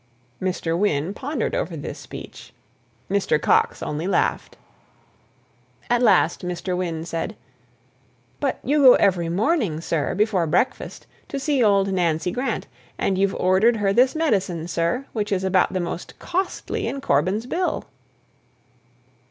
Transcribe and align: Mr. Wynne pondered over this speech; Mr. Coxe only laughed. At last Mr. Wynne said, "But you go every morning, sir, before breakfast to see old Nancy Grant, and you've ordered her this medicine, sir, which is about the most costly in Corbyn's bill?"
Mr. 0.41 0.75
Wynne 0.75 1.13
pondered 1.13 1.53
over 1.53 1.77
this 1.77 1.99
speech; 1.99 2.53
Mr. 3.07 3.39
Coxe 3.39 3.83
only 3.83 4.07
laughed. 4.07 4.57
At 5.91 6.01
last 6.01 6.41
Mr. 6.43 6.75
Wynne 6.75 7.05
said, 7.05 7.35
"But 8.39 8.57
you 8.63 8.79
go 8.81 8.95
every 8.95 9.29
morning, 9.29 9.79
sir, 9.79 10.15
before 10.15 10.47
breakfast 10.47 11.05
to 11.27 11.39
see 11.39 11.63
old 11.63 11.93
Nancy 11.93 12.31
Grant, 12.31 12.65
and 12.97 13.15
you've 13.19 13.35
ordered 13.35 13.75
her 13.77 13.93
this 13.93 14.15
medicine, 14.15 14.67
sir, 14.67 15.05
which 15.13 15.31
is 15.31 15.43
about 15.43 15.71
the 15.71 15.79
most 15.79 16.17
costly 16.17 16.87
in 16.87 16.99
Corbyn's 16.99 17.45
bill?" 17.45 17.85